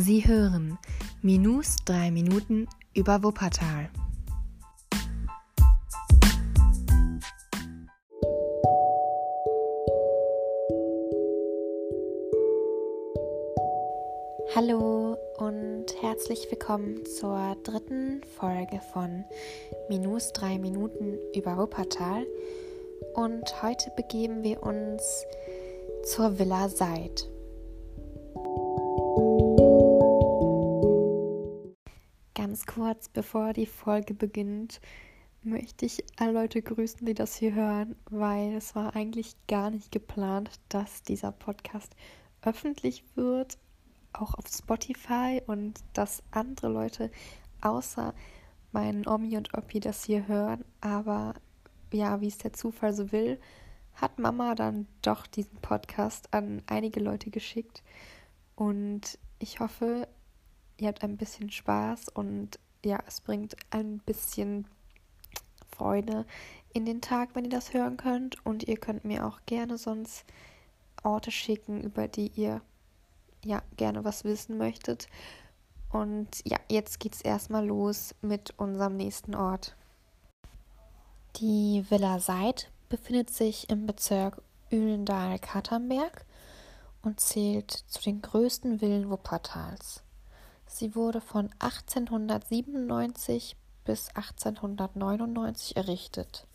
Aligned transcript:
Sie 0.00 0.24
hören 0.24 0.78
Minus 1.22 1.74
3 1.86 2.12
Minuten 2.12 2.68
über 2.94 3.24
Wuppertal. 3.24 3.90
Hallo 14.54 15.16
und 15.38 15.86
herzlich 16.00 16.46
willkommen 16.48 17.04
zur 17.04 17.56
dritten 17.64 18.22
Folge 18.36 18.80
von 18.92 19.24
Minus 19.88 20.32
3 20.32 20.60
Minuten 20.60 21.18
über 21.34 21.56
Wuppertal. 21.56 22.24
Und 23.14 23.62
heute 23.64 23.90
begeben 23.96 24.44
wir 24.44 24.62
uns 24.62 25.26
zur 26.04 26.38
Villa 26.38 26.68
Seid. 26.68 27.28
Ganz 32.58 32.74
kurz, 32.74 33.08
bevor 33.08 33.52
die 33.52 33.66
Folge 33.66 34.14
beginnt, 34.14 34.80
möchte 35.44 35.86
ich 35.86 36.02
alle 36.16 36.32
Leute 36.32 36.60
grüßen, 36.60 37.06
die 37.06 37.14
das 37.14 37.36
hier 37.36 37.54
hören, 37.54 37.94
weil 38.10 38.54
es 38.54 38.74
war 38.74 38.96
eigentlich 38.96 39.36
gar 39.46 39.70
nicht 39.70 39.92
geplant, 39.92 40.50
dass 40.68 41.04
dieser 41.04 41.30
Podcast 41.30 41.94
öffentlich 42.42 43.04
wird, 43.14 43.58
auch 44.12 44.34
auf 44.34 44.48
Spotify 44.48 45.40
und 45.46 45.78
dass 45.92 46.24
andere 46.32 46.66
Leute 46.66 47.12
außer 47.60 48.12
meinen 48.72 49.06
Omi 49.06 49.36
und 49.36 49.54
Oppi 49.54 49.78
das 49.78 50.02
hier 50.02 50.26
hören. 50.26 50.64
Aber 50.80 51.34
ja, 51.92 52.20
wie 52.20 52.26
es 52.26 52.38
der 52.38 52.54
Zufall 52.54 52.92
so 52.92 53.12
will, 53.12 53.38
hat 53.94 54.18
Mama 54.18 54.56
dann 54.56 54.88
doch 55.02 55.28
diesen 55.28 55.58
Podcast 55.58 56.34
an 56.34 56.62
einige 56.66 56.98
Leute 56.98 57.30
geschickt. 57.30 57.84
Und 58.56 59.16
ich 59.38 59.60
hoffe, 59.60 60.08
ihr 60.78 60.88
habt 60.88 61.02
ein 61.02 61.16
bisschen 61.16 61.50
Spaß 61.50 62.08
und 62.08 62.58
ja, 62.84 62.98
es 63.06 63.20
bringt 63.20 63.56
ein 63.70 63.98
bisschen 63.98 64.66
Freude 65.70 66.24
in 66.72 66.84
den 66.84 67.00
Tag, 67.00 67.30
wenn 67.34 67.44
ihr 67.44 67.50
das 67.50 67.74
hören 67.74 67.96
könnt. 67.96 68.44
Und 68.46 68.64
ihr 68.64 68.76
könnt 68.76 69.04
mir 69.04 69.26
auch 69.26 69.40
gerne 69.46 69.78
sonst 69.78 70.24
Orte 71.02 71.30
schicken, 71.30 71.80
über 71.80 72.08
die 72.08 72.28
ihr 72.34 72.62
ja 73.44 73.62
gerne 73.76 74.04
was 74.04 74.24
wissen 74.24 74.58
möchtet. 74.58 75.08
Und 75.90 76.28
ja, 76.44 76.58
jetzt 76.68 77.00
geht's 77.00 77.20
erstmal 77.20 77.66
los 77.66 78.14
mit 78.20 78.52
unserem 78.58 78.96
nächsten 78.96 79.34
Ort. 79.34 79.76
Die 81.36 81.84
Villa 81.88 82.18
Seid 82.18 82.70
befindet 82.88 83.30
sich 83.30 83.70
im 83.70 83.86
Bezirk 83.86 84.42
Ühlendal-Katernberg 84.70 86.26
und 87.02 87.20
zählt 87.20 87.70
zu 87.70 88.02
den 88.02 88.20
größten 88.20 88.80
Villen 88.80 89.08
Wuppertals. 89.08 90.02
Sie 90.78 90.94
wurde 90.94 91.20
von 91.20 91.50
1897 91.58 93.56
bis 93.84 94.10
1899 94.10 95.76
errichtet. 95.76 96.46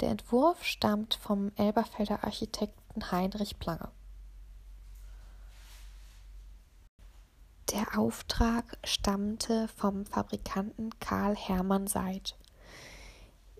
Der 0.00 0.10
Entwurf 0.10 0.64
stammt 0.64 1.14
vom 1.14 1.52
Elberfelder 1.54 2.24
Architekten 2.24 3.12
Heinrich 3.12 3.60
Plange. 3.60 3.92
Der 7.70 7.96
Auftrag 7.96 8.76
stammte 8.82 9.68
vom 9.68 10.04
Fabrikanten 10.04 10.90
Karl 10.98 11.36
Hermann 11.36 11.86
Seid. 11.86 12.36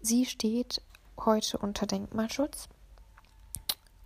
Sie 0.03 0.27
steht 0.27 0.83
heute 1.25 1.59
unter 1.59 1.87
Denkmalschutz 1.87 2.69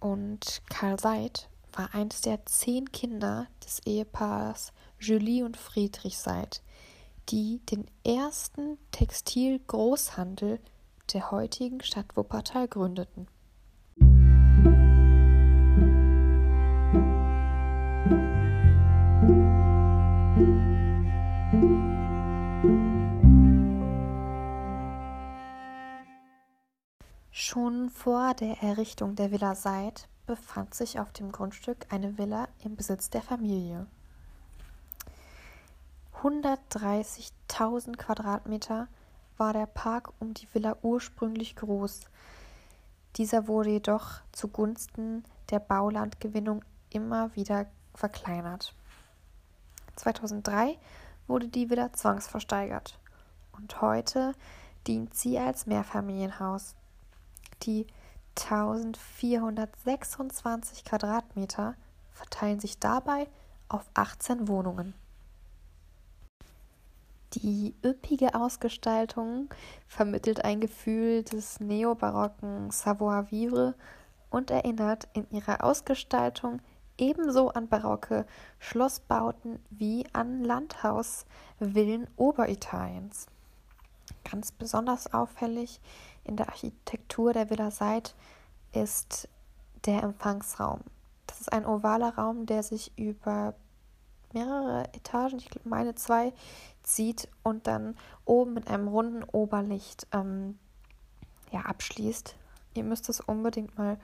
und 0.00 0.60
Karl 0.68 1.00
Seid 1.00 1.48
war 1.78 1.94
eines 1.94 2.20
der 2.22 2.44
zehn 2.44 2.90
Kinder 2.90 3.46
des 3.64 3.78
Ehepaars 3.86 4.72
Julie 4.98 5.44
und 5.44 5.56
Friedrich 5.56 6.18
Seid, 6.18 6.60
die 7.28 7.60
den 7.70 7.86
ersten 8.04 8.78
Textilgroßhandel 8.90 10.58
der 11.12 11.30
heutigen 11.30 11.80
Stadt 11.80 12.16
Wuppertal 12.16 12.66
gründeten. 12.66 13.28
Schon 27.30 27.88
vor 27.88 28.34
der 28.34 28.64
Errichtung 28.64 29.14
der 29.14 29.30
Villa 29.30 29.54
Seid 29.54 30.08
befand 30.28 30.74
sich 30.74 31.00
auf 31.00 31.10
dem 31.10 31.32
Grundstück 31.32 31.86
eine 31.88 32.18
Villa 32.18 32.48
im 32.62 32.76
Besitz 32.76 33.08
der 33.08 33.22
Familie. 33.22 33.86
130.000 36.22 37.96
Quadratmeter 37.96 38.88
war 39.38 39.54
der 39.54 39.66
Park 39.66 40.12
um 40.18 40.34
die 40.34 40.46
Villa 40.52 40.76
ursprünglich 40.82 41.56
groß. 41.56 42.02
Dieser 43.16 43.48
wurde 43.48 43.70
jedoch 43.70 44.20
zugunsten 44.32 45.24
der 45.48 45.60
Baulandgewinnung 45.60 46.62
immer 46.90 47.34
wieder 47.34 47.66
verkleinert. 47.94 48.74
2003 49.96 50.76
wurde 51.26 51.48
die 51.48 51.70
Villa 51.70 51.90
zwangsversteigert 51.92 52.98
und 53.52 53.80
heute 53.80 54.34
dient 54.86 55.14
sie 55.14 55.38
als 55.38 55.66
Mehrfamilienhaus. 55.66 56.74
Die 57.62 57.86
1426 58.38 60.84
Quadratmeter 60.84 61.74
verteilen 62.12 62.60
sich 62.60 62.78
dabei 62.78 63.26
auf 63.68 63.90
18 63.94 64.46
Wohnungen. 64.48 64.92
Die 67.34 67.74
üppige 67.84 68.34
Ausgestaltung 68.34 69.50
vermittelt 69.86 70.42
ein 70.44 70.60
Gefühl 70.60 71.22
des 71.24 71.60
neobarocken 71.60 72.70
Savoir-vivre 72.70 73.74
und 74.30 74.50
erinnert 74.50 75.08
in 75.12 75.28
ihrer 75.30 75.62
Ausgestaltung 75.62 76.62
ebenso 76.96 77.50
an 77.50 77.68
barocke 77.68 78.24
Schlossbauten 78.58 79.58
wie 79.70 80.06
an 80.14 80.42
Landhausvillen 80.42 82.08
Oberitaliens. 82.16 83.26
Ganz 84.30 84.52
besonders 84.52 85.12
auffällig 85.12 85.80
in 86.24 86.36
der 86.36 86.48
Architektur 86.48 87.32
der 87.32 87.50
Villa 87.50 87.70
Seid 87.70 88.14
ist 88.72 89.28
der 89.86 90.02
Empfangsraum. 90.02 90.80
Das 91.26 91.40
ist 91.40 91.52
ein 91.52 91.66
ovaler 91.66 92.14
Raum, 92.16 92.46
der 92.46 92.62
sich 92.62 92.92
über 92.96 93.54
mehrere 94.32 94.84
Etagen, 94.92 95.38
ich 95.38 95.48
meine 95.64 95.94
zwei, 95.94 96.32
zieht 96.82 97.28
und 97.42 97.66
dann 97.66 97.96
oben 98.24 98.54
mit 98.54 98.68
einem 98.68 98.88
runden 98.88 99.24
Oberlicht 99.24 100.06
ähm, 100.12 100.58
ja, 101.50 101.60
abschließt. 101.60 102.36
Ihr 102.74 102.84
müsst 102.84 103.08
es 103.08 103.20
unbedingt 103.20 103.76
mal 103.78 103.98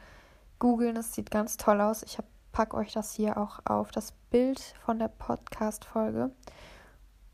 googeln, 0.58 0.96
es 0.96 1.14
sieht 1.14 1.30
ganz 1.30 1.56
toll 1.56 1.80
aus. 1.80 2.02
Ich 2.02 2.18
packe 2.52 2.76
euch 2.76 2.92
das 2.92 3.14
hier 3.14 3.36
auch 3.36 3.60
auf 3.64 3.90
das 3.90 4.12
Bild 4.30 4.60
von 4.84 4.98
der 4.98 5.08
Podcast-Folge. 5.08 6.30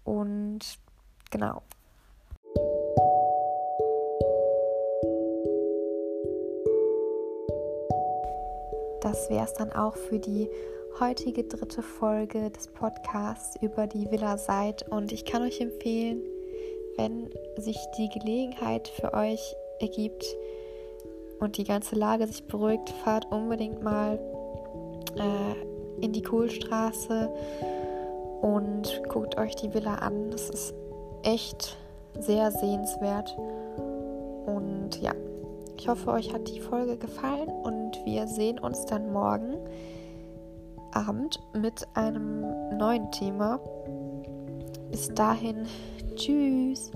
Und 0.05 0.79
genau, 1.31 1.63
das 9.01 9.31
wäre 9.31 9.45
es 9.45 9.55
dann 9.55 9.73
auch 9.73 9.97
für 9.97 10.19
die 10.19 10.49
heutige 10.99 11.45
dritte 11.45 11.83
Folge 11.83 12.51
des 12.51 12.69
Podcasts 12.69 13.57
über 13.63 13.87
die 13.87 14.11
Villa 14.11 14.37
Seid. 14.37 14.87
Und 14.91 15.13
ich 15.13 15.25
kann 15.25 15.43
euch 15.43 15.61
empfehlen, 15.61 16.23
wenn 16.97 17.31
sich 17.57 17.79
die 17.97 18.09
Gelegenheit 18.09 18.89
für 18.89 19.15
euch 19.15 19.55
ergibt 19.81 20.25
und 21.39 21.57
die 21.57 21.65
ganze 21.65 21.97
Lage 21.97 22.27
sich 22.27 22.45
beruhigt, 22.45 22.91
fahrt 23.05 23.31
unbedingt 23.31 23.83
mal 23.83 24.19
äh, 25.17 26.05
in 26.05 26.13
die 26.13 26.23
Kohlstraße 26.23 27.31
und 28.43 29.03
guckt 29.09 29.39
euch 29.39 29.57
die 29.57 29.73
Villa 29.73 29.97
an. 29.97 30.31
Das 30.31 30.51
ist 30.51 30.75
echt 31.23 31.77
sehr 32.19 32.51
sehenswert. 32.51 33.35
Und 34.47 35.01
ja, 35.01 35.13
ich 35.81 35.89
hoffe, 35.89 36.11
euch 36.11 36.35
hat 36.35 36.47
die 36.55 36.61
Folge 36.61 36.99
gefallen 36.99 37.49
und 37.49 38.05
wir 38.05 38.27
sehen 38.27 38.59
uns 38.59 38.85
dann 38.85 39.15
morgen 39.15 39.57
Abend 40.93 41.41
mit 41.55 41.89
einem 41.95 42.43
neuen 42.77 43.11
Thema. 43.13 43.59
Bis 44.91 45.09
dahin, 45.15 45.65
tschüss. 46.17 46.91